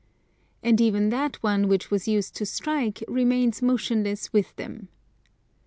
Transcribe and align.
And 0.63 0.81
even 0.81 1.09
that 1.11 1.35
one 1.43 1.67
which 1.67 1.91
was 1.91 2.07
used 2.07 2.33
to 2.37 2.43
strike 2.47 3.03
remains 3.07 3.61
motionless 3.61 4.33
with 4.33 4.55
them. 4.55 4.87